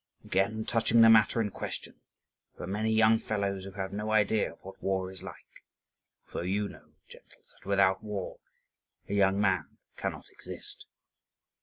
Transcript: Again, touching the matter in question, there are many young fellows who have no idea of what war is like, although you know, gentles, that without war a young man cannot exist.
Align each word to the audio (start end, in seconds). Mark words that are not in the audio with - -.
Again, 0.25 0.65
touching 0.65 1.01
the 1.01 1.11
matter 1.11 1.39
in 1.41 1.51
question, 1.51 2.01
there 2.57 2.63
are 2.63 2.67
many 2.71 2.91
young 2.91 3.19
fellows 3.19 3.65
who 3.65 3.73
have 3.73 3.93
no 3.93 4.09
idea 4.11 4.53
of 4.53 4.57
what 4.63 4.81
war 4.81 5.11
is 5.11 5.21
like, 5.21 5.61
although 6.25 6.41
you 6.41 6.67
know, 6.67 6.93
gentles, 7.07 7.53
that 7.59 7.69
without 7.69 8.01
war 8.01 8.39
a 9.07 9.13
young 9.13 9.39
man 9.39 9.77
cannot 9.97 10.27
exist. 10.31 10.87